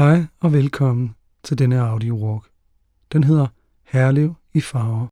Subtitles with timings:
[0.00, 2.44] Hej og velkommen til denne audio walk.
[3.12, 3.46] Den hedder
[3.82, 5.06] Herlev i farver.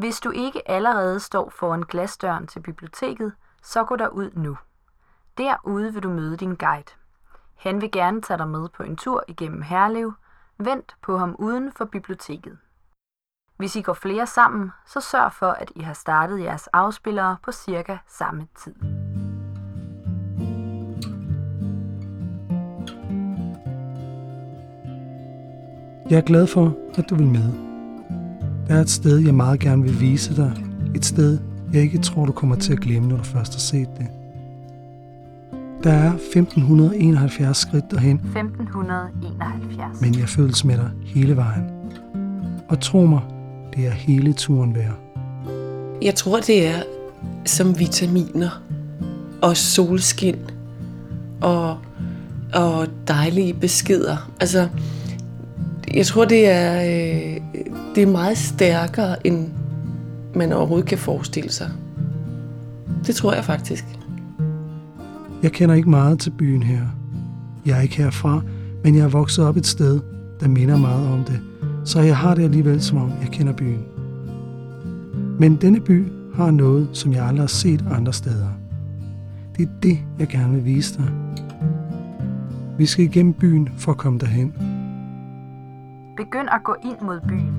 [0.00, 4.56] Hvis du ikke allerede står foran glasdøren til biblioteket, så gå der ud nu.
[5.38, 6.92] Derude vil du møde din guide.
[7.56, 10.12] Han vil gerne tage dig med på en tur igennem Herlev.
[10.58, 12.58] Vent på ham uden for biblioteket.
[13.56, 17.52] Hvis I går flere sammen, så sørg for, at I har startet jeres afspillere på
[17.52, 18.74] cirka samme tid.
[26.10, 27.52] Jeg er glad for, at du vil med.
[28.68, 30.52] Der er et sted, jeg meget gerne vil vise dig.
[30.94, 31.38] Et sted,
[31.72, 34.06] jeg ikke tror, du kommer til at glemme, når du først har set det.
[35.84, 40.00] Der er 1571 skridt derhen, 1571.
[40.00, 41.64] men jeg føles med dig hele vejen.
[42.68, 43.20] Og tro mig,
[43.76, 44.98] det er hele turen værd.
[46.02, 46.82] Jeg tror, det er
[47.44, 48.62] som vitaminer
[49.42, 50.38] og solskin
[51.40, 51.78] og,
[52.54, 54.30] og dejlige beskeder.
[54.40, 54.68] Altså,
[55.98, 57.40] jeg tror, det er, øh,
[57.94, 59.48] det er meget stærkere, end
[60.34, 61.70] man overhovedet kan forestille sig.
[63.06, 63.84] Det tror jeg faktisk.
[65.42, 66.80] Jeg kender ikke meget til byen her.
[67.66, 68.40] Jeg er ikke herfra,
[68.84, 70.00] men jeg er vokset op et sted,
[70.40, 71.40] der minder meget om det,
[71.84, 73.84] så jeg har det alligevel, som om jeg kender byen.
[75.38, 76.04] Men denne by
[76.34, 78.48] har noget, som jeg aldrig har set andre steder.
[79.56, 81.10] Det er det, jeg gerne vil vise dig.
[82.78, 84.77] Vi skal igennem byen for at komme derhen.
[86.18, 87.54] Begynd at gå ind mod byen.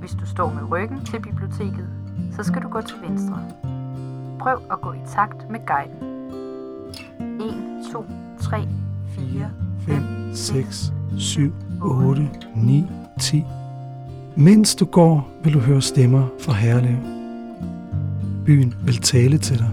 [0.00, 1.88] Hvis du står med ryggen til biblioteket,
[2.36, 3.38] så skal du gå til venstre.
[4.38, 6.30] Prøv at gå i takt med guiden.
[7.40, 8.04] 1, 2,
[8.40, 8.68] 3,
[9.08, 9.50] 4,
[9.86, 10.02] 5,
[10.34, 12.86] 6, 7, 8, 9,
[13.20, 13.44] 10.
[14.36, 16.96] Mens du går, vil du høre stemmer fra Herlev.
[18.46, 19.70] Byen vil tale til dig.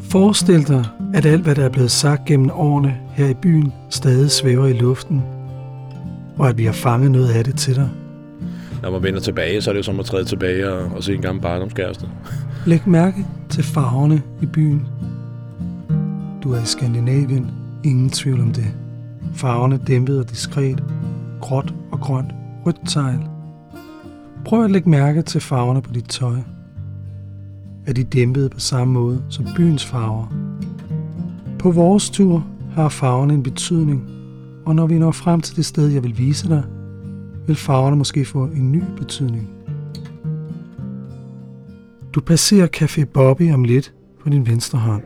[0.00, 0.84] Forestil dig,
[1.14, 4.72] at alt, hvad der er blevet sagt gennem årene her i byen, stadig svæver i
[4.72, 5.22] luften,
[6.38, 7.90] og at vi har fanget noget af det til dig.
[8.82, 11.14] Når man vender tilbage, så er det jo som at træde tilbage og, og se
[11.14, 12.08] en gammel barndomskæreste.
[12.66, 14.86] Læg mærke til farverne i byen.
[16.42, 17.50] Du er i Skandinavien,
[17.84, 18.66] ingen tvivl om det.
[19.34, 20.82] Farverne dæmpet og diskret,
[21.40, 22.32] gråt og grønt,
[22.66, 23.20] rødt tegl.
[24.44, 26.36] Prøv at lægge mærke til farverne på dit tøj.
[27.86, 30.34] Er de dæmpet på samme måde som byens farver?
[31.58, 34.10] På vores tur har farverne en betydning,
[34.64, 36.62] og når vi når frem til det sted, jeg vil vise dig,
[37.46, 39.50] vil farverne måske få en ny betydning.
[42.14, 43.92] Du passerer Café Bobby om lidt
[44.22, 45.02] på din venstre hånd.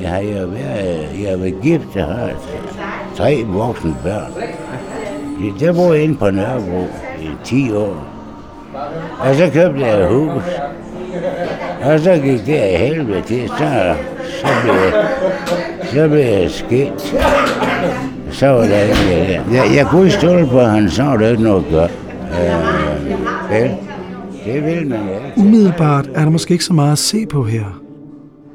[0.00, 2.32] Jeg har jo været, jeg har været gift, jeg har
[3.16, 4.32] tre voksne børn.
[5.60, 6.86] Der bor jeg inde på Nørrebro
[7.20, 8.06] i 10 år.
[9.18, 10.42] Og så købte jeg et hus.
[11.82, 13.94] Og så gik det af helvede til, så,
[14.40, 15.06] så blev jeg,
[15.94, 17.00] så blev jeg skilt.
[18.30, 19.52] Så var der ikke mere der.
[19.52, 21.90] Jeg, jeg kunne ikke stole på, at han så var der ikke noget godt.
[22.30, 23.70] Øh, vel,
[24.44, 25.32] det vil man ikke.
[25.36, 27.80] Umiddelbart er der måske ikke så meget at se på her.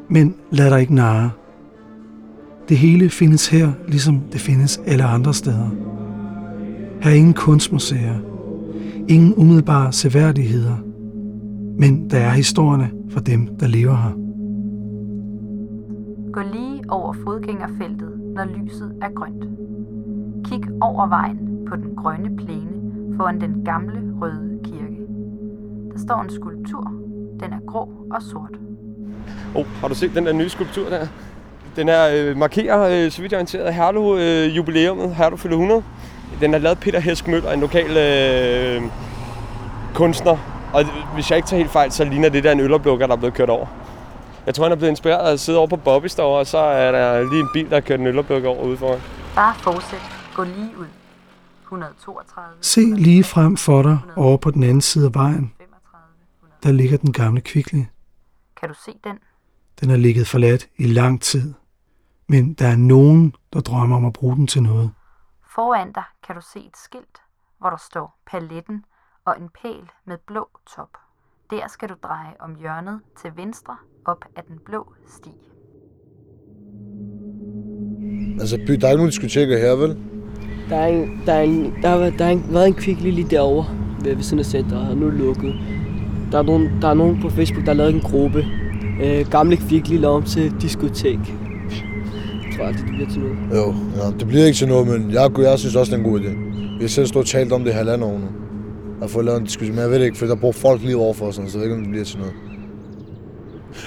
[0.10, 1.30] Men lad dig ikke narre.
[2.70, 5.70] Det hele findes her, ligesom det findes alle andre steder.
[7.02, 8.16] Her er ingen kunstmuseer.
[9.08, 10.76] Ingen umiddelbare seværdigheder.
[11.80, 14.12] Men der er historierne for dem, der lever her.
[16.34, 19.44] Gå lige over fodgængerfeltet, når lyset er grønt.
[20.46, 22.70] Kig over vejen på den grønne plæne
[23.18, 24.98] foran den gamle røde kirke.
[25.94, 26.92] Der står en skulptur.
[27.40, 28.56] Den er grå og sort.
[29.56, 31.08] Oh, har du set den der nye skulptur der?
[31.76, 35.38] Den er øh, markerer, øh, så vidt jeg er orienteret, øh, Herlev øh, jubileumet, Herlev
[35.38, 35.84] fylder 100.
[36.42, 38.82] Den er lavet Peter Hesk Møller, en lokal øh,
[39.94, 40.38] kunstner.
[40.74, 40.84] Og
[41.14, 43.34] hvis jeg ikke tager helt fejl, så ligner det der en øloplukker, der er blevet
[43.34, 43.68] kørt over.
[44.46, 46.58] Jeg tror, han er blevet inspireret af at sidde over på Bobby's derovre, og så
[46.58, 49.00] er der lige en bil, der har kørt en øloplukker over ude foran.
[49.36, 50.02] Bare fortsæt.
[50.36, 50.88] Gå lige ud.
[51.62, 52.58] 132.
[52.62, 55.54] Se lige frem for dig over på den anden side af vejen.
[55.58, 55.72] 35.
[56.64, 57.88] Der ligger den gamle kvikle.
[58.60, 59.20] Kan du se den?
[59.82, 61.54] Den har ligget forladt i lang tid.
[62.28, 64.92] Men der er nogen, der drømmer om at bruge den til noget.
[65.56, 67.18] Foran dig kan du se et skilt,
[67.60, 68.84] hvor der står paletten
[69.26, 70.90] og en pæl med blå top.
[71.50, 74.86] Der skal du dreje om hjørnet til venstre op ad den blå
[75.18, 75.30] sti.
[78.40, 79.98] Altså, by, der er ikke nogen diskoteker her, vel?
[80.70, 83.28] Der er, en, der, er en, der, har, været- der har været en kvickly lige
[83.30, 83.66] derovre
[84.04, 85.54] ved, ved siden af centret, og nu er det lukket.
[86.32, 88.46] Der er, nogen, der er nogen på Facebook, der har lavet en gruppe.
[89.04, 91.20] Øh, gamle kvickly lavet om til diskotek.
[91.20, 93.38] Jeg tror aldrig, det bliver til noget.
[93.56, 96.12] Jo, ja, det bliver ikke til noget, men jeg, jeg synes også, det er en
[96.12, 96.30] god idé.
[96.78, 98.28] Vi har selv stået og talt om det i halvandet år nu.
[99.02, 101.26] At få lavet en diskussion, men jeg ved ikke, for der bor folk lige overfor
[101.26, 102.34] os, så jeg ved ikke, om det bliver til noget.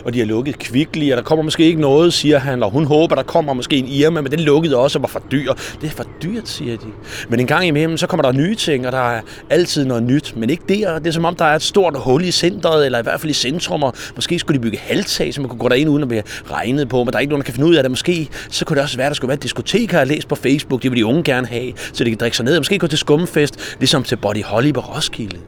[0.05, 2.85] Og de har lukket Kvickly, og der kommer måske ikke noget, siger han, og hun
[2.85, 5.53] håber, der kommer måske en Irma, men den lukkede også og var for dyr.
[5.81, 6.87] Det er for dyrt, siger de.
[7.29, 9.21] Men en gang imellem, så kommer der nye ting, og der er
[9.51, 10.99] altid noget nyt, men ikke der.
[10.99, 13.31] Det er som om, der er et stort hul i centret, eller i hvert fald
[13.31, 16.09] i centrum, og måske skulle de bygge halvtag, så man kunne gå derind uden at
[16.09, 17.91] blive regnet på, men der er ikke nogen, der kan finde ud af det.
[17.91, 20.29] Måske så kunne det også være, at der skulle være et diskotek, har jeg læst
[20.29, 20.83] på Facebook.
[20.83, 22.87] Det vil de unge gerne have, så de kan drikke sig ned, og måske gå
[22.87, 25.39] til skumfest, ligesom til Body Holly på Roskilde.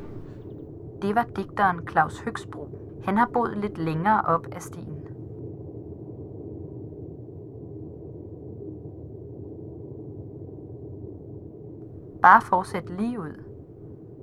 [1.03, 2.84] Det var digteren Claus Høgsbro.
[3.05, 5.07] Han har boet lidt længere op ad stien.
[12.23, 13.45] Bare fortsæt lige ud.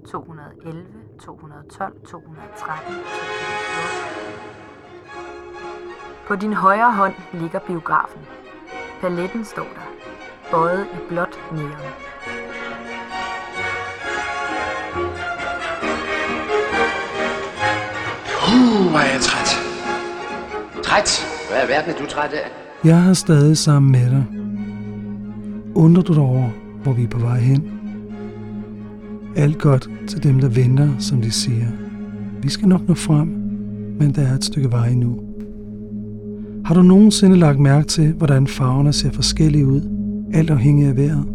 [0.06, 0.86] 211,
[1.20, 2.94] 212, 213, 214.
[6.28, 8.22] På din højre hånd ligger biografen.
[9.02, 9.88] Paletten står der,
[10.52, 12.11] bøjet i blåt neon.
[18.54, 19.50] Uh, hvor er jeg træt.
[20.84, 21.10] Træt?
[21.50, 22.48] Hvad er verden er du træt af?
[22.84, 24.26] Jeg er stadig sammen med dig.
[25.76, 26.50] Undrer du dig over,
[26.84, 27.72] hvor vi er på vej hen?
[29.36, 31.68] Alt godt til dem, der venter, som de siger.
[32.42, 33.28] Vi skal nok nå frem,
[34.00, 35.20] men der er et stykke vej endnu.
[36.66, 39.82] Har du nogensinde lagt mærke til, hvordan farverne ser forskellige ud,
[40.34, 41.26] alt afhængig af vejret?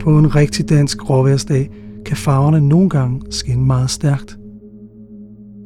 [0.00, 1.70] På en rigtig dansk råværsdag
[2.06, 4.38] kan farverne nogle gange skinne meget stærkt.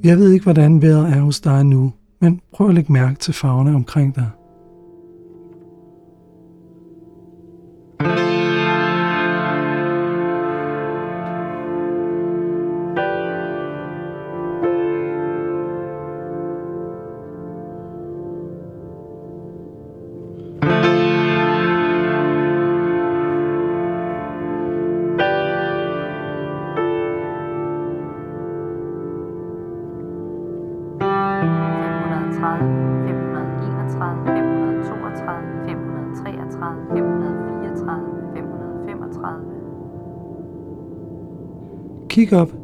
[0.04, 3.34] Jeg ved ikke, hvordan vejret er hos dig nu, men prøv at lægge mærke til
[3.34, 4.26] farverne omkring dig.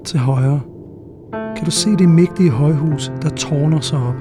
[0.07, 0.61] Til højre.
[1.57, 4.15] Kan du se det mægtige højhus, der tårner sig op?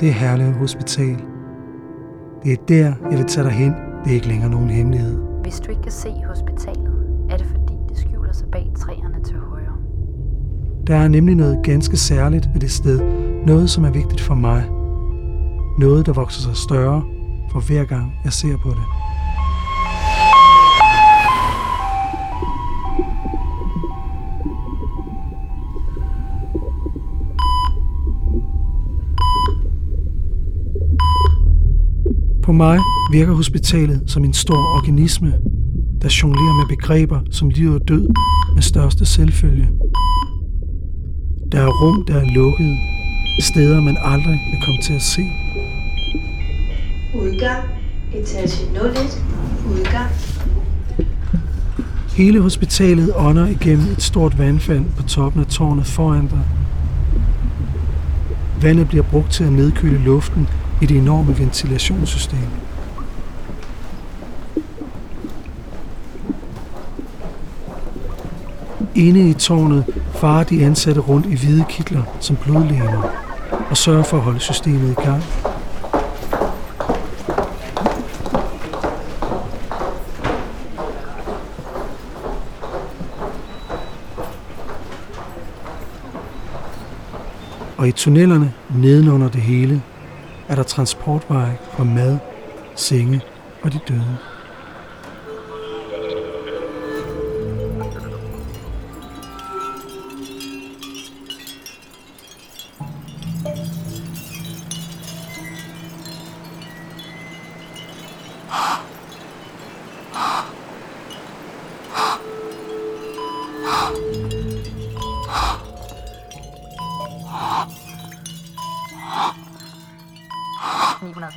[0.00, 1.16] Det er Herlev Hospital.
[2.44, 3.72] Det er der, jeg vil tage dig hen.
[3.72, 5.18] Det er ikke længere nogen hemmelighed.
[5.42, 6.94] Hvis du ikke kan se hospitalet,
[7.30, 9.76] er det fordi, det skjuler sig bag træerne til højre.
[10.86, 13.00] Der er nemlig noget ganske særligt ved det sted.
[13.46, 14.64] Noget, som er vigtigt for mig.
[15.78, 17.02] Noget, der vokser sig større
[17.52, 18.86] for hver gang, jeg ser på det.
[32.56, 32.78] Mig
[33.12, 35.32] virker hospitalet som en stor organisme,
[36.02, 38.08] der jonglerer med begreber som liv og død
[38.54, 39.68] med største selvfølge.
[41.52, 42.76] Der er rum, der er lukket,
[43.40, 45.22] steder man aldrig vil komme til at se.
[47.14, 47.62] Udgang,
[48.14, 49.24] etage 01,
[49.70, 50.10] udgang.
[52.16, 56.42] Hele hospitalet ånder igennem et stort vandfald på toppen af tårnet foran dig.
[58.62, 60.48] Vandet bliver brugt til at nedkøle luften
[60.82, 62.48] i det enorme ventilationssystem.
[68.94, 69.84] Inde i tårnet
[70.14, 73.02] farer de ansatte rundt i hvide kitler som blodlæger
[73.70, 75.22] og sørger for at holde systemet i gang.
[87.76, 89.82] Og i tunnelerne nedenunder det hele
[90.48, 92.18] er der transportveje for mad,
[92.74, 93.20] senge
[93.62, 94.18] og de døde.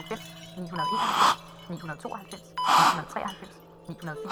[0.10, 0.98] 990,
[1.70, 2.42] 901, 992,
[2.96, 3.50] 993,
[3.88, 4.30] 904,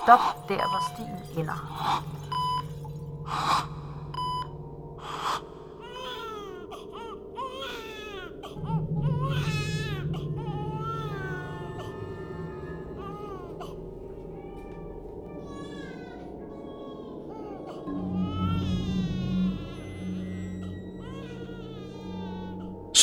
[0.03, 1.59] Stop der, hvor stien ender.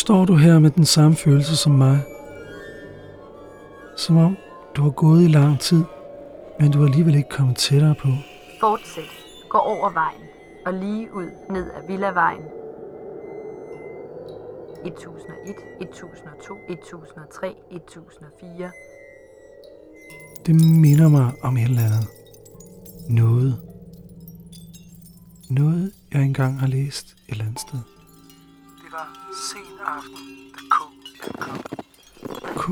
[0.10, 2.00] Står du her med den samme følelse som mig?
[3.98, 4.38] Som om
[4.76, 5.84] du har gået i lang tid
[6.60, 8.08] Men du er alligevel ikke kommet tættere på.
[8.60, 9.04] Fortsæt.
[9.50, 10.22] Gå over vejen
[10.66, 12.42] og lige ud ned ad Villavejen.
[14.86, 18.72] 1001, 1002, 1003, 1004.
[20.46, 22.08] Det minder mig om et eller andet.
[23.10, 23.58] Noget.
[25.50, 27.99] Noget, jeg engang har læst et eller andet sted.
[29.34, 30.78] Sen aften, da K
[31.26, 31.60] ankom.
[32.58, 32.64] K,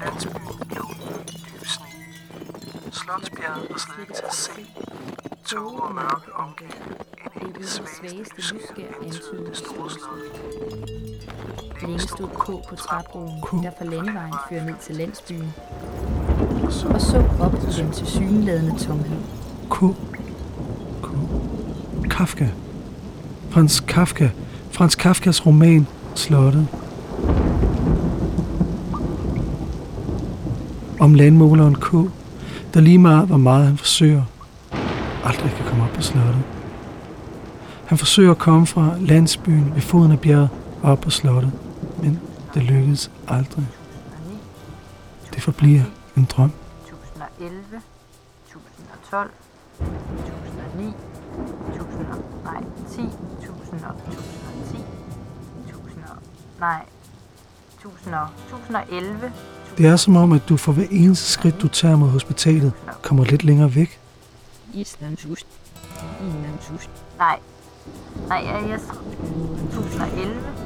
[0.00, 0.42] landsbyen
[0.76, 1.86] lå i dyb sne.
[2.92, 4.50] Slotsbjerget var slet ikke til at se.
[5.44, 6.68] Tog og mørke omgav
[7.36, 10.18] en af de svageste lysskær antydede det store slot.
[11.82, 15.52] Længe stod K på træbroen, der fra landevejen fører ned til landsbyen.
[16.64, 19.18] Og så op i den tilsyneladende tomhed.
[19.70, 19.76] K.
[21.02, 21.08] K.
[22.10, 22.48] Kafka.
[23.50, 24.28] Frans Kafka.
[24.70, 25.86] Frans Kafkas roman
[26.20, 26.66] Slottet.
[31.00, 31.92] Om landmåleren K,
[32.74, 34.22] der lige meget hvor meget han forsøger,
[35.24, 36.42] aldrig kan komme op på slottet.
[37.86, 40.48] Han forsøger at komme fra landsbyen ved foden af bjerget
[40.82, 41.52] op på slottet,
[42.02, 42.20] men
[42.54, 43.66] det lykkedes aldrig.
[45.34, 45.82] Det forbliver
[46.16, 46.52] en drøm.
[46.86, 47.60] 1011,
[48.46, 49.30] 1012,
[49.80, 50.94] 1009,
[51.74, 52.06] 1000,
[52.44, 54.39] nej, 10, 1000 og 1000
[56.60, 56.82] nej,
[57.78, 59.32] 1000 og, 1011,
[59.78, 63.24] Det er som om, at du for hver eneste skridt, du tager mod hospitalet, kommer
[63.24, 64.00] lidt længere væk.
[64.74, 65.46] Islandshus.
[66.28, 66.90] Islandshus.
[67.18, 67.38] Nej.
[68.28, 70.60] Nej, jeg, jeg 1011.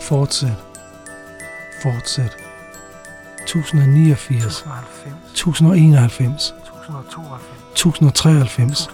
[0.00, 0.56] Fortsæt.
[1.82, 2.36] Fortsæt.
[3.42, 4.64] 1089.
[5.34, 6.54] 1091.
[7.72, 8.88] 1093.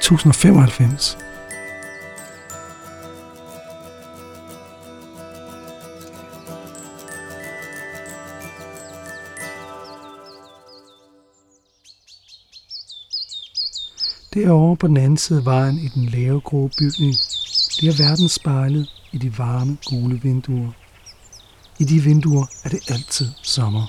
[0.00, 1.23] 1095.
[14.44, 17.14] Derovre på den anden side af vejen i den lave grå bygning,
[17.78, 20.70] bliver verden spejlet i de varme gule vinduer.
[21.78, 23.86] I de vinduer er det altid sommer.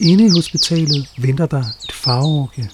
[0.00, 2.70] Inde i hospitalet venter der et farveorgie.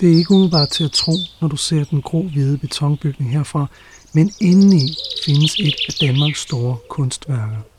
[0.00, 3.66] Det er ikke umiddelbart til at tro, når du ser den grå-hvide betonbygning herfra,
[4.12, 7.75] men indeni findes et af Danmarks store kunstværker.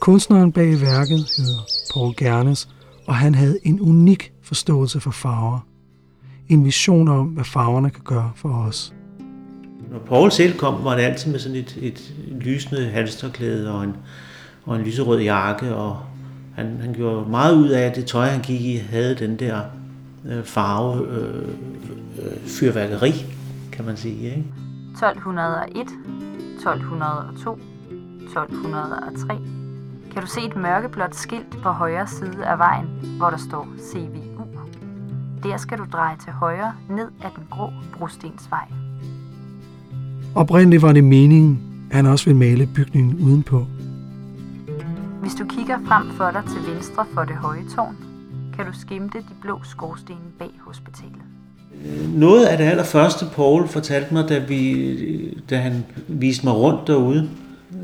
[0.00, 1.60] Kunstneren bag værket hedder
[1.94, 2.68] Paul Gernes,
[3.06, 5.66] og han havde en unik forståelse for farver.
[6.48, 8.94] En vision om, hvad farverne kan gøre for os.
[9.90, 13.96] Når Paul selv kom, var det altid med sådan et, et lysende halsterklæde og en,
[14.64, 15.98] og en lyserød jakke, og
[16.54, 19.60] han, han gjorde meget ud af, at det tøj, han gik i, havde den der
[20.28, 21.48] øh, farve øh,
[22.18, 23.12] øh, fyrværkeri,
[23.72, 24.24] kan man sige.
[24.24, 24.44] Ikke?
[24.92, 25.80] 1201,
[26.58, 27.58] 1202,
[28.22, 29.55] 1203.
[30.16, 34.44] Kan du se et mørkeblåt skilt på højre side af vejen, hvor der står CVU?
[35.42, 38.64] Der skal du dreje til højre ned ad den grå brostensvej.
[40.34, 43.66] Oprindeligt var det meningen, at han også ville male bygningen udenpå.
[45.20, 47.96] Hvis du kigger frem for dig til venstre for det høje tårn,
[48.56, 51.22] kan du skimte de blå skorstene bag hospitalet.
[52.14, 57.28] Noget af det allerførste, Paul fortalte mig, da, vi, da han viste mig rundt derude,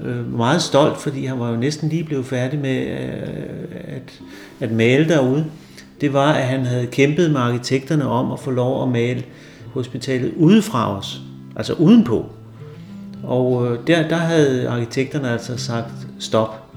[0.02, 4.20] øh, meget stolt, fordi han var jo næsten lige blevet færdig med øh, at,
[4.60, 5.46] at male derude,
[6.00, 9.24] det var, at han havde kæmpet med arkitekterne om at få lov at male
[9.74, 11.20] hospitalet udefra os,
[11.56, 12.26] altså udenpå.
[13.24, 16.74] Og øh, der, der havde arkitekterne altså sagt stop.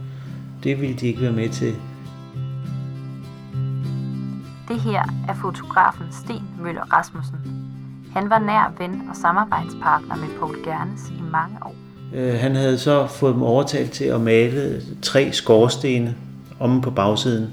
[0.63, 1.75] Det ville de ikke være med til.
[4.67, 7.37] Det her er fotografen Sten Møller Rasmussen.
[8.13, 11.84] Han var nær ven og samarbejdspartner med Paul Gernes i mange år.
[12.15, 16.15] Øh, han havde så fået dem overtalt til at male tre skorstene
[16.59, 17.47] omme på bagsiden.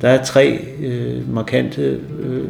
[0.00, 2.48] Der er tre øh, markante øh,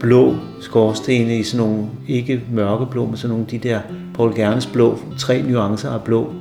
[0.00, 3.80] blå skorstene i sådan nogle, ikke mørkeblå, men sådan nogle de der
[4.14, 6.32] Paul Gernes blå, tre nuancer af blå.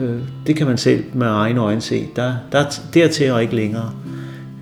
[0.00, 2.08] Øh, det kan man selv med egne øjne se.
[2.16, 3.90] Der, der, dertil og ikke længere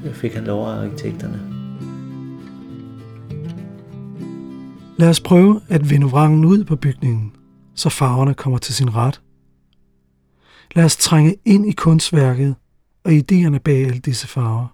[0.07, 1.41] øh, fik han lov af arkitekterne.
[4.97, 7.33] Lad os prøve at vende vrangen ud på bygningen,
[7.75, 9.21] så farverne kommer til sin ret.
[10.75, 12.55] Lad os trænge ind i kunstværket
[13.05, 14.67] og idéerne bag alle disse farver.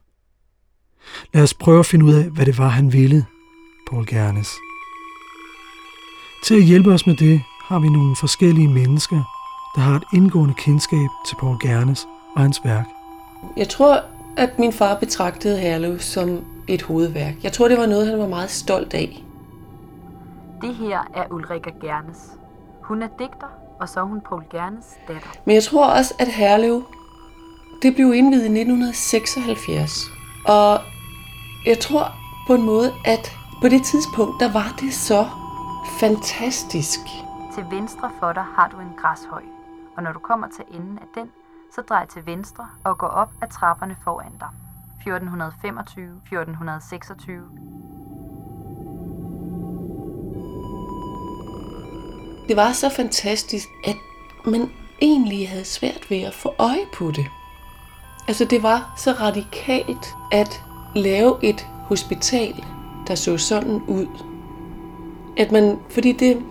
[1.34, 3.26] Lad os prøve at finde ud af, hvad det var, han ville,
[3.90, 4.48] Paul Gernes.
[6.44, 9.22] Til at hjælpe os med det, har vi nogle forskellige mennesker,
[9.74, 12.86] der har et indgående kendskab til Paul Gernes og hans værk.
[13.56, 14.00] Jeg tror,
[14.36, 17.34] at min far betragtede Herlev som et hovedværk.
[17.42, 19.24] Jeg tror, det var noget, han var meget stolt af.
[20.62, 22.39] Det her er Ulrika Gernes.
[22.90, 23.46] Hun er digter,
[23.80, 25.28] og så er hun Paul Gernes datter.
[25.44, 26.84] Men jeg tror også, at Herlev,
[27.82, 29.90] det blev indvidet i 1976.
[30.46, 30.80] Og
[31.66, 32.04] jeg tror
[32.46, 33.32] på en måde, at
[33.62, 35.28] på det tidspunkt, der var det så
[36.00, 37.00] fantastisk.
[37.54, 39.42] Til venstre for dig har du en græshøj,
[39.96, 41.30] og når du kommer til enden af den,
[41.74, 44.48] så drej til venstre og gå op ad trapperne foran dig.
[45.00, 47.99] 1425, 1426.
[52.50, 53.96] Det var så fantastisk, at
[54.44, 57.26] man egentlig havde svært ved at få øje på det.
[58.28, 60.62] Altså det var så radikalt at
[60.94, 62.64] lave et hospital,
[63.06, 64.06] der så sådan ud.
[65.36, 66.42] At man, fordi det,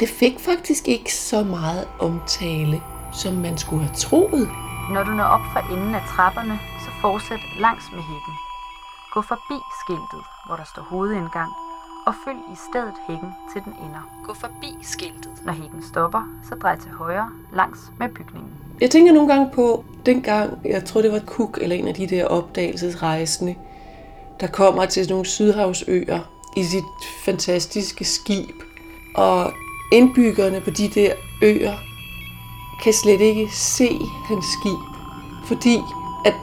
[0.00, 2.82] det fik faktisk ikke så meget omtale,
[3.12, 4.48] som man skulle have troet.
[4.90, 8.34] Når du når op for enden af trapperne, så fortsæt langs med hækken.
[9.14, 11.52] Gå forbi skiltet, hvor der står hovedindgang,
[12.06, 14.10] og følg i stedet hækken til den ender.
[14.26, 15.30] Gå forbi skiltet.
[15.44, 18.50] Når hækken stopper, så drej til højre langs med bygningen.
[18.80, 22.06] Jeg tænker nogle gange på, dengang, jeg tror det var Cook eller en af de
[22.06, 23.54] der opdagelsesrejsende,
[24.40, 26.20] der kommer til nogle sydhavsøer
[26.56, 26.84] i sit
[27.24, 28.62] fantastiske skib.
[29.14, 29.52] Og
[29.92, 31.74] indbyggerne på de der øer
[32.82, 33.98] kan slet ikke se
[34.28, 34.78] hans skib,
[35.44, 35.78] fordi
[36.24, 36.34] at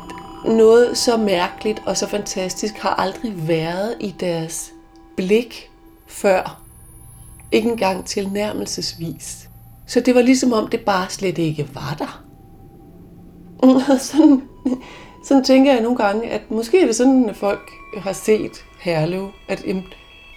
[0.45, 4.72] noget så mærkeligt og så fantastisk har aldrig været i deres
[5.17, 5.69] blik
[6.07, 6.61] før.
[7.51, 9.49] Ikke engang tilnærmelsesvis.
[9.87, 12.23] Så det var ligesom om det bare slet ikke var der.
[14.11, 14.41] sådan,
[15.23, 19.29] sådan tænker jeg nogle gange, at måske er det sådan, at folk har set Herlev,
[19.47, 19.83] at jamen,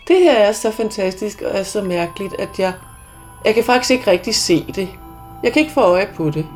[0.09, 2.73] det her er så fantastisk og er så mærkeligt, at jeg,
[3.45, 4.89] jeg kan faktisk ikke rigtig se det.
[5.43, 6.47] Jeg kan ikke få øje på det.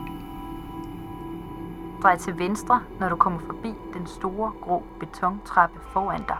[2.02, 6.36] Drej til venstre, når du kommer forbi den store, grå betontrappe foran dig.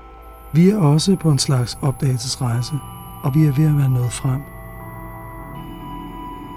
[0.52, 2.74] Vi er også på en slags opdagelsesrejse,
[3.22, 4.42] og vi er ved at være nået frem.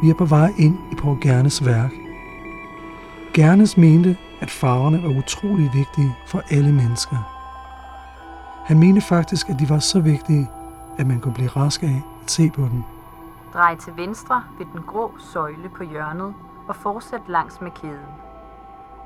[0.02, 1.92] Vi er på vej ind i Paul Gernes værk.
[3.34, 7.18] Gernes mente, at farverne var utrolig vigtige for alle mennesker.
[8.66, 10.50] Han mente faktisk, at de var så vigtige,
[10.98, 12.84] at man kunne blive rask af at se på dem.
[13.54, 16.34] Drej til venstre ved den grå søjle på hjørnet
[16.68, 18.14] og fortsæt langs med kæden.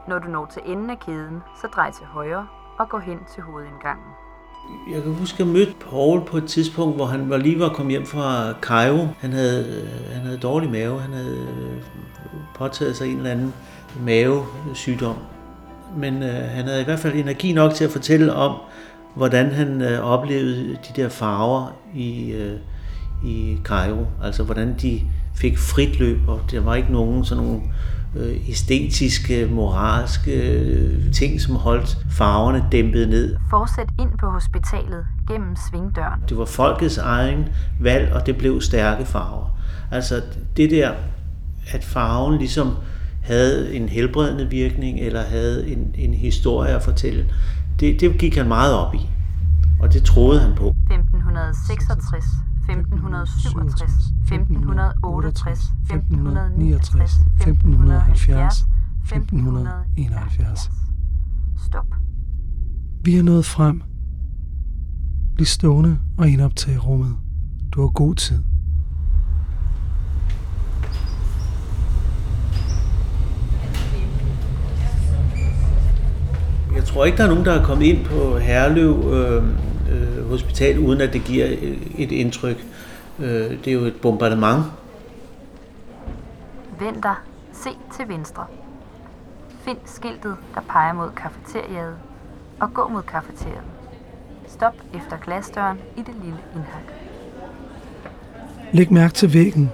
[0.08, 2.48] Når du når til enden af kæden, så drej til højre
[2.80, 4.12] og gå hen til hovedindgangen.
[4.94, 7.70] Jeg kan huske, at jeg mødte Paul på et tidspunkt, hvor han var lige var
[7.70, 9.08] kommet hjem fra Cairo.
[9.20, 11.02] Han havde, øh, han havde dårlig mave.
[11.02, 11.82] Han havde øh,
[12.56, 13.54] påtaget sig en eller anden
[14.06, 15.16] mavesygdom.
[15.98, 18.56] Men øh, han havde i hvert fald energi nok til at fortælle om,
[19.16, 22.58] hvordan han øh, oplevede de der farver i, øh,
[23.26, 24.06] i Cairo.
[24.24, 25.02] Altså hvordan de
[25.36, 27.62] fik frit løb, og der var ikke nogen sådan nogle
[28.16, 33.36] øh, æstetiske, moralske øh, ting, som holdt farverne dæmpet ned.
[33.50, 36.22] Fortsæt ind på hospitalet gennem svingdøren.
[36.30, 37.48] Det var folkets egen
[37.80, 39.60] valg, og det blev stærke farver.
[39.92, 40.22] Altså
[40.58, 40.92] det der,
[41.72, 42.76] at farven ligesom
[43.24, 47.26] havde en helbredende virkning, eller havde en, en historie at fortælle,
[47.80, 49.10] det, det gik han meget op i.
[49.80, 50.68] Og det troede han på.
[50.68, 52.26] 1566,
[52.70, 58.66] 1567, 1568, 1569, 1570,
[59.04, 60.72] 1571.
[61.66, 61.86] Stop.
[63.04, 63.82] Vi er nået frem.
[65.36, 67.18] Bliv stående og indoptage rummet.
[67.72, 68.44] Du har god tid.
[76.76, 79.44] Jeg tror ikke, der er nogen, der er kommet ind på Herlev øh,
[79.92, 81.46] øh, Hospital, uden at det giver
[81.98, 82.66] et indtryk.
[83.20, 84.64] Øh, det er jo et bombardement.
[86.80, 87.16] Vend dig.
[87.52, 88.46] Se til venstre.
[89.62, 91.94] Find skiltet, der peger mod kafeteriet,
[92.60, 93.64] og gå mod kafeteriet.
[94.48, 96.84] Stop efter glasdøren i det lille indhak.
[98.74, 99.72] Læg mærke til væggen,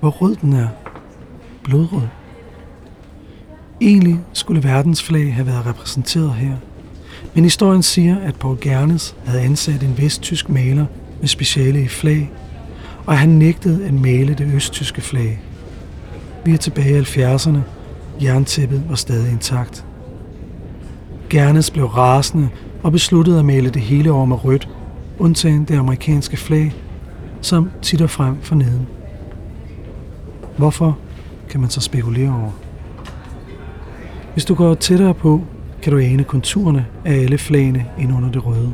[0.00, 0.68] hvor rød den er.
[1.64, 2.08] Blodrød.
[3.80, 6.56] Egentlig skulle verdens flag have været repræsenteret her.
[7.34, 10.86] Men historien siger, at Paul Gernes havde ansat en vesttysk maler
[11.20, 12.30] med speciale i flag,
[13.06, 15.40] og han nægtede at male det østtyske flag.
[16.44, 17.58] Vi er tilbage i 70'erne.
[18.22, 19.84] Jerntæppet var stadig intakt.
[21.30, 22.48] Gernes blev rasende
[22.82, 24.68] og besluttede at male det hele over med rødt,
[25.18, 26.74] undtagen det amerikanske flag,
[27.40, 28.86] som titter frem for neden.
[30.56, 30.98] Hvorfor,
[31.48, 32.50] kan man så spekulere over.
[34.32, 35.40] Hvis du går tættere på,
[35.82, 38.72] kan du ane konturerne af alle flagene ind under det røde.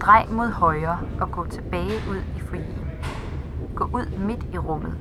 [0.00, 2.88] Drej mod højre og gå tilbage ud i foyeren.
[3.74, 4.94] Gå ud midt i rummet.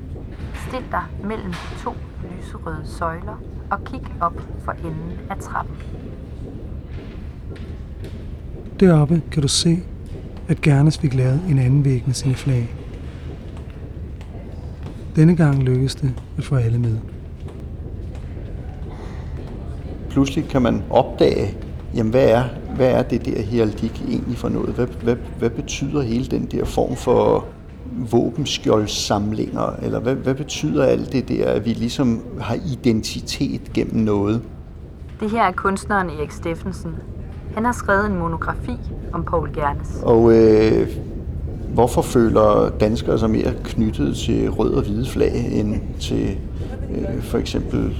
[0.68, 1.94] Stil dig mellem to
[2.38, 5.76] lyserøde søjler og kig op for enden af trappen.
[8.80, 9.78] Deroppe kan du se,
[10.48, 12.76] at Gernes fik lavet en anden væg med sine flag.
[15.16, 17.13] Denne gang lykkedes det at få alle med.
[20.14, 21.58] Pludselig kan man opdage,
[21.96, 22.44] jamen hvad er,
[22.76, 24.70] hvad er det der heraldik egentlig for noget?
[24.70, 27.46] Hvad, hvad, hvad betyder hele den der form for
[28.12, 29.76] våbenskjoldsamlinger?
[29.82, 34.42] Eller hvad, hvad betyder alt det der, at vi ligesom har identitet gennem noget?
[35.20, 36.96] Det her er kunstneren Erik Steffensen.
[37.56, 38.78] Han har skrevet en monografi
[39.14, 40.00] om Paul Gernes.
[40.04, 40.88] Og øh,
[41.74, 46.38] hvorfor føler danskere sig mere knyttet til rød og hvide flag end til
[46.96, 47.96] øh, for eksempel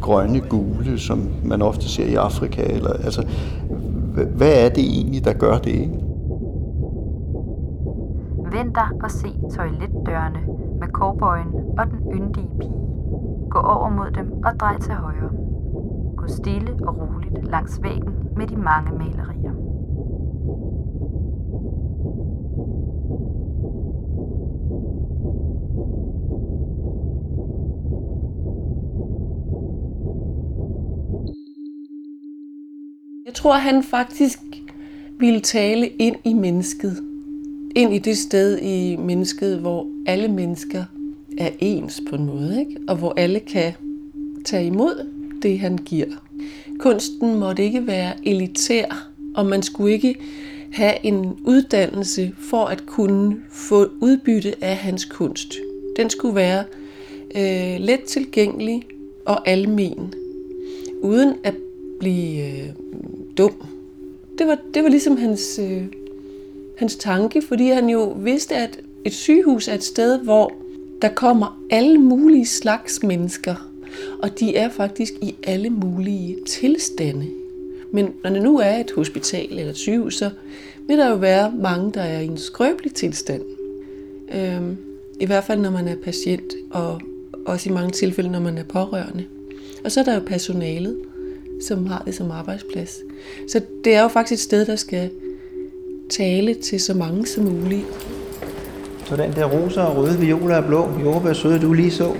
[0.00, 2.62] grønne, gule, som man ofte ser i Afrika?
[2.62, 3.26] Eller, altså,
[4.36, 5.70] hvad er det egentlig, der gør det?
[5.70, 6.00] Ikke?
[8.52, 10.40] Vend dig og se toiletdørene
[10.80, 12.72] med cowboyen og den yndige pige.
[13.50, 15.30] Gå over mod dem og drej til højre.
[16.16, 19.69] Gå stille og roligt langs væggen med de mange malerier.
[33.30, 34.38] Jeg tror, han faktisk
[35.18, 36.96] ville tale ind i mennesket.
[37.76, 40.84] Ind i det sted i mennesket, hvor alle mennesker
[41.38, 42.76] er ens på en måde, ikke?
[42.88, 43.72] og hvor alle kan
[44.44, 45.06] tage imod
[45.42, 46.06] det, han giver.
[46.78, 50.14] Kunsten måtte ikke være elitær, og man skulle ikke
[50.72, 55.54] have en uddannelse for at kunne få udbytte af hans kunst.
[55.96, 56.64] Den skulle være
[57.36, 58.82] øh, let tilgængelig
[59.26, 60.14] og almen,
[61.02, 61.54] uden at
[62.00, 62.68] blive øh,
[63.38, 63.66] dum.
[64.38, 65.84] Det var, det var ligesom hans, øh,
[66.78, 70.52] hans tanke, fordi han jo vidste, at et sygehus er et sted, hvor
[71.02, 73.70] der kommer alle mulige slags mennesker,
[74.22, 77.26] og de er faktisk i alle mulige tilstande.
[77.90, 80.30] Men når det nu er et hospital eller et sygehus, så
[80.88, 83.42] vil der jo være mange, der er i en skrøbelig tilstand.
[84.34, 84.76] Øhm,
[85.20, 87.00] I hvert fald, når man er patient, og
[87.46, 89.24] også i mange tilfælde, når man er pårørende.
[89.84, 90.96] Og så er der jo personalet,
[91.60, 92.98] som har det som arbejdsplads.
[93.48, 95.10] Så det er jo faktisk et sted, der skal
[96.10, 97.86] tale til så mange som muligt.
[99.04, 102.14] Så den der rosa og røde, violer og blå, jordbær søde, du lige så.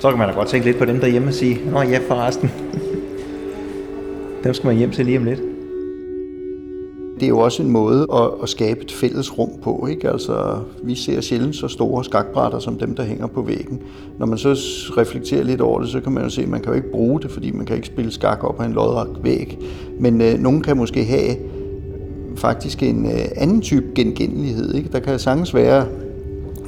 [0.00, 2.50] Så kan man da godt tænke lidt på dem derhjemme og sige, Nå ja, forresten.
[4.44, 5.57] dem skal man hjem til lige om lidt.
[7.20, 9.86] Det er jo også en måde at, at skabe et fælles rum på.
[9.90, 10.10] Ikke?
[10.10, 13.80] Altså, vi ser sjældent så store skakbrætter som dem, der hænger på væggen.
[14.18, 14.48] Når man så
[14.96, 17.20] reflekterer lidt over det, så kan man jo se, at man kan jo ikke bruge
[17.20, 19.58] det, fordi man kan ikke spille skak op af en lodret væg.
[20.00, 21.36] Men øh, nogen kan måske have
[22.36, 24.74] faktisk en øh, anden type genkendelighed.
[24.74, 24.88] Ikke?
[24.92, 25.86] Der kan sagtens være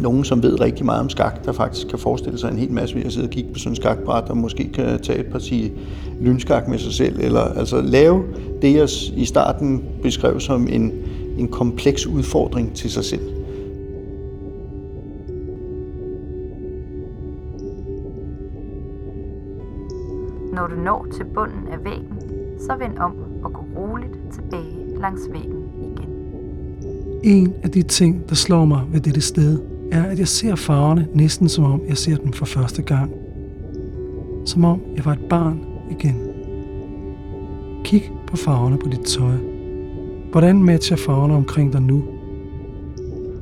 [0.00, 2.94] nogen, som ved rigtig meget om skak, der faktisk kan forestille sig en hel masse
[2.96, 5.72] ved at sidde og kigge på sådan en skakbræt, og måske kan tage et parti
[6.20, 8.24] lynskak med sig selv, eller altså lave
[8.62, 10.92] det, jeg i starten beskrev som en,
[11.38, 13.22] en kompleks udfordring til sig selv.
[20.52, 22.18] Når du når til bunden af væggen,
[22.60, 26.10] så vend om og gå roligt tilbage langs væggen igen.
[27.22, 31.08] En af de ting, der slår mig ved dette sted, er, at jeg ser farverne
[31.14, 33.12] næsten som om, jeg ser dem for første gang.
[34.44, 36.16] Som om jeg var et barn igen.
[37.84, 39.36] Kig på farverne på dit tøj.
[40.30, 42.04] Hvordan matcher farverne omkring dig nu?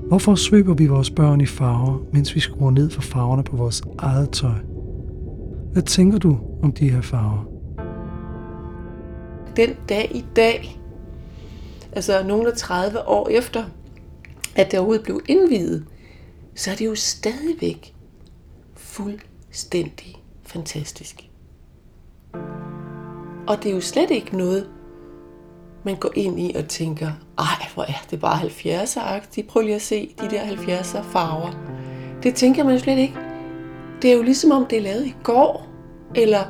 [0.08, 3.82] Hvorfor svøber vi vores børn i farver, mens vi skruer ned for farverne på vores
[3.98, 4.58] eget tøj?
[5.72, 7.48] Hvad tænker du om de her farver?
[9.56, 10.80] Den dag i dag,
[11.92, 13.64] altså nogle af 30 år efter,
[14.56, 15.84] at det overhovedet blev indvidet,
[16.59, 17.94] så er det jo stadigvæk
[18.77, 21.29] fuldstændig fantastisk.
[23.47, 24.71] Og det er jo slet ikke noget,
[25.85, 29.47] man går ind i og tænker, ej, hvor er det bare 70'er-agtigt.
[29.47, 31.53] Prøv lige at se de der 70'er farver.
[32.23, 33.14] Det tænker man slet ikke.
[34.03, 35.66] Det er jo ligesom om, det er lavet i går,
[36.14, 36.44] eller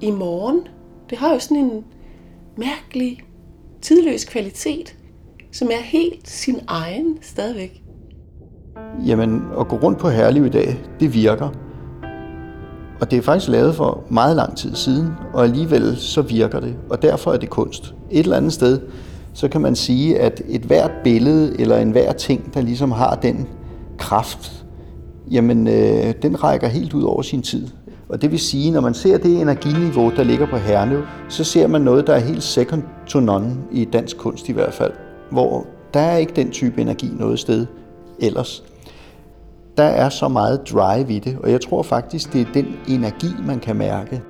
[0.00, 0.68] i morgen.
[1.10, 1.84] Det har jo sådan en
[2.56, 3.22] mærkelig,
[3.82, 4.96] tidløs kvalitet,
[5.52, 7.82] som er helt sin egen stadigvæk.
[9.06, 11.48] Jamen, at gå rundt på Herlev i dag, det virker.
[13.00, 16.76] Og det er faktisk lavet for meget lang tid siden, og alligevel så virker det,
[16.90, 17.94] og derfor er det kunst.
[18.10, 18.80] Et eller andet sted,
[19.32, 23.14] så kan man sige, at et hvert billede eller en hver ting, der ligesom har
[23.14, 23.48] den
[23.98, 24.64] kraft,
[25.30, 27.66] jamen øh, den rækker helt ud over sin tid.
[28.08, 31.66] Og det vil sige, når man ser det energiniveau, der ligger på Herlev, så ser
[31.66, 34.92] man noget, der er helt second to none i dansk kunst i hvert fald.
[35.30, 37.66] hvor der er ikke den type energi noget sted
[38.18, 38.64] ellers.
[39.78, 43.26] Der er så meget drive i det, og jeg tror faktisk, det er den energi,
[43.46, 44.22] man kan mærke.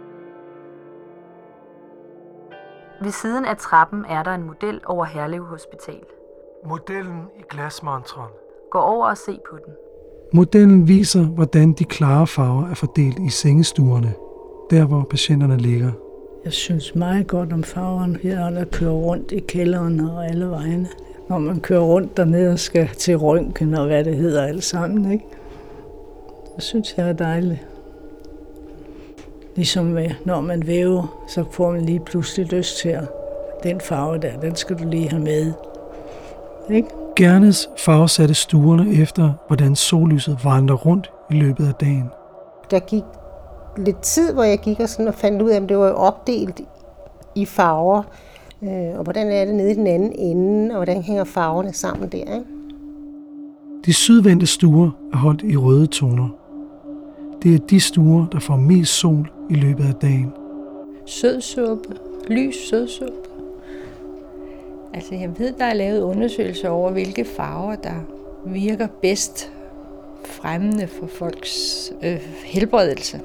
[3.02, 6.00] Ved siden af trappen er der en model over Herlev Hospital.
[6.68, 8.30] Modellen i glasmontren.
[8.70, 9.74] Gå over og se på den.
[10.32, 14.14] Modellen viser, hvordan de klare farver er fordelt i sengestuerne,
[14.70, 15.90] der hvor patienterne ligger.
[16.44, 20.88] Jeg synes meget godt om farverne her, der kører rundt i kælderen og alle vegne.
[21.28, 25.12] Når man kører rundt dernede og skal til røntgen og hvad det hedder alt sammen,
[25.12, 25.37] ikke?
[26.58, 27.66] Det synes jeg er dejligt.
[29.56, 33.04] Ligesom når man væver, så får man lige pludselig lyst til at
[33.62, 35.52] den farve der, den skal du lige have med.
[36.70, 36.88] Ikke?
[37.16, 42.10] Gernes farvesatte stuerne efter, hvordan sollyset vandrer rundt i løbet af dagen.
[42.70, 43.04] Der gik
[43.76, 46.60] lidt tid, hvor jeg gik og, sådan og fandt ud af, at det var opdelt
[47.34, 48.02] i farver.
[48.62, 52.08] Øh, og hvordan er det nede i den anden ende, og hvordan hænger farverne sammen
[52.08, 52.18] der.
[52.18, 52.44] Ikke?
[53.86, 56.37] De sydvendte stuer er holdt i røde toner.
[57.42, 60.32] Det er de stuer, der får mest sol i løbet af dagen.
[61.06, 61.88] Sødsuppe.
[62.30, 63.14] Lys sødsuppe.
[64.94, 67.94] Altså, jeg ved, der er lavet undersøgelser over, hvilke farver, der
[68.46, 69.52] virker bedst
[70.24, 73.20] fremmende for folks øh, helbredelse.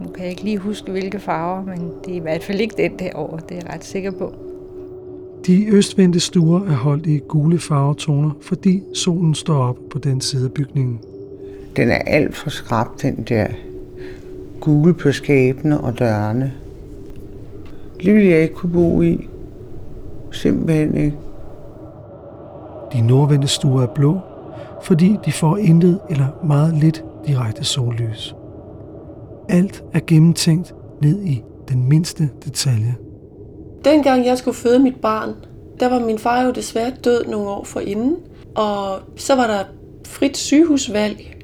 [0.00, 2.74] Nu kan jeg ikke lige huske, hvilke farver, men det er i hvert fald ikke
[2.76, 4.34] den derovre, det er jeg ret sikker på.
[5.46, 10.44] De østvendte stuer er holdt i gule farvetoner, fordi solen står op på den side
[10.44, 11.00] af bygningen.
[11.76, 13.46] Den er alt for skrab, den der
[14.60, 16.52] gule på skabene og dørene.
[18.04, 19.28] Det ville jeg ikke kunne bo i.
[20.32, 21.16] Simpelthen ikke.
[22.92, 24.18] De nordvendte stuer er blå,
[24.82, 28.34] fordi de får intet eller meget lidt direkte sollys.
[29.48, 32.94] Alt er gennemtænkt ned i den mindste detalje.
[33.84, 35.30] Dengang jeg skulle føde mit barn,
[35.80, 38.16] der var min far jo desværre død nogle år forinden,
[38.54, 39.64] og så var der
[40.06, 41.35] frit sygehusvalg.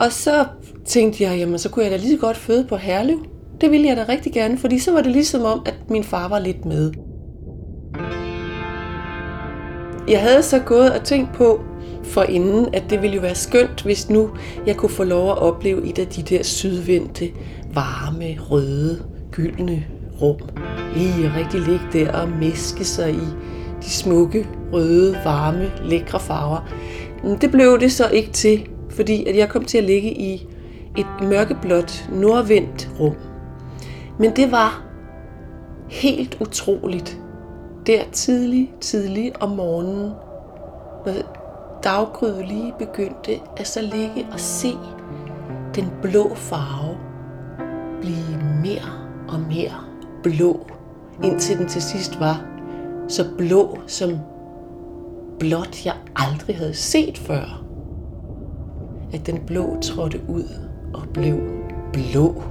[0.00, 0.44] Og så
[0.84, 3.18] tænkte jeg, jamen så kunne jeg da lige så godt føde på Herlev.
[3.60, 6.28] Det ville jeg da rigtig gerne, fordi så var det ligesom om, at min far
[6.28, 6.92] var lidt med.
[10.08, 11.60] Jeg havde så gået og tænkt på
[12.02, 14.30] for inden, at det ville jo være skønt, hvis nu
[14.66, 17.28] jeg kunne få lov at opleve et af de der sydvendte,
[17.74, 19.86] varme, røde, gyldne
[20.22, 20.36] rum.
[20.96, 23.26] Lige rigtig ligge der og meske sig i
[23.82, 26.68] de smukke, røde, varme, lækre farver.
[27.24, 30.46] Men det blev det så ikke til, fordi at jeg kom til at ligge i
[30.96, 33.16] et mørkeblåt, nordvendt rum.
[34.18, 34.84] Men det var
[35.88, 37.20] helt utroligt.
[37.86, 40.12] Der tidlig, tidlig om morgenen,
[41.06, 41.12] når
[41.84, 44.72] daggryet lige begyndte at så ligge og se
[45.74, 46.96] den blå farve
[48.00, 48.92] blive mere
[49.28, 49.84] og mere
[50.22, 50.66] blå,
[51.24, 52.46] indtil den til sidst var
[53.08, 54.10] så blå som
[55.38, 57.69] blot jeg aldrig havde set før.
[59.12, 60.44] At den blå trådte ud
[60.94, 61.36] og blev
[61.92, 62.42] blå.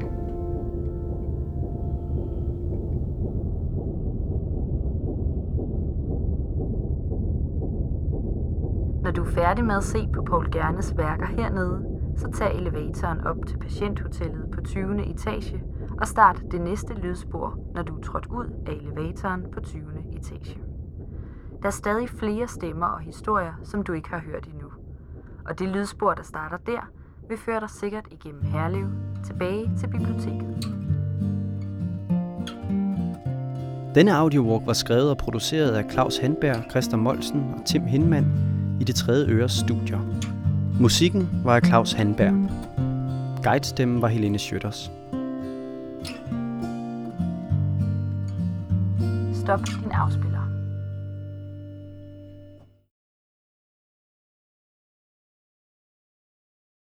[9.04, 11.86] Når du er færdig med at se på Paul Gernes værker hernede,
[12.17, 15.10] så tag elevatoren op til patienthotellet på 20.
[15.12, 15.63] etage
[16.02, 19.82] og start det næste lydspor, når du er trådt ud af elevatoren på 20.
[20.13, 20.60] etage.
[21.62, 24.59] Der er stadig flere stemmer og historier, som du ikke har hørt endnu.
[25.45, 26.89] Og det lydspor, der starter der,
[27.30, 28.88] vil føre dig sikkert igennem Herlev,
[29.25, 30.69] tilbage til biblioteket.
[33.95, 38.25] Denne audiowalk var skrevet og produceret af Claus Handberg, Christa Molsen og Tim Hinman
[38.82, 39.99] i det tredje øres studier.
[40.80, 42.49] Musikken var af Claus Handberg.
[43.43, 44.91] Guidestemmen var Helene Schøtters.
[49.34, 50.29] Stop din afspil.